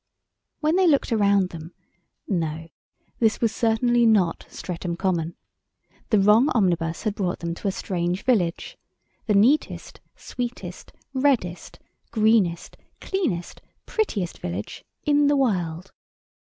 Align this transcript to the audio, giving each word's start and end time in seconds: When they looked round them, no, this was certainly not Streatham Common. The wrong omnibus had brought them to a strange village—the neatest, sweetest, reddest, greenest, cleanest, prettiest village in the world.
When 0.61 0.77
they 0.77 0.87
looked 0.87 1.11
round 1.11 1.49
them, 1.49 1.75
no, 2.27 2.69
this 3.19 3.39
was 3.39 3.51
certainly 3.55 4.03
not 4.03 4.47
Streatham 4.49 4.95
Common. 4.97 5.35
The 6.09 6.17
wrong 6.17 6.49
omnibus 6.55 7.03
had 7.03 7.13
brought 7.13 7.37
them 7.37 7.53
to 7.53 7.67
a 7.67 7.71
strange 7.71 8.23
village—the 8.23 9.35
neatest, 9.35 10.01
sweetest, 10.15 10.91
reddest, 11.13 11.77
greenest, 12.09 12.77
cleanest, 12.99 13.61
prettiest 13.85 14.39
village 14.39 14.83
in 15.03 15.27
the 15.27 15.37
world. 15.37 15.91